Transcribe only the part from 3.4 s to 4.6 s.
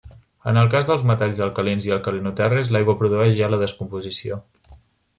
ja la descomposició.